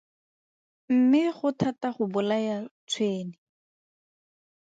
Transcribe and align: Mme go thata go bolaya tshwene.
Mme 0.93 1.21
go 1.37 1.49
thata 1.59 1.87
go 1.95 2.03
bolaya 2.13 2.57
tshwene. 2.89 3.35